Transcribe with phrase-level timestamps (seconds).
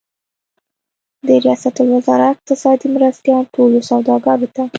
[1.27, 4.63] د ریاست الوزار اقتصادي مرستیال ټولو سوداګرو ته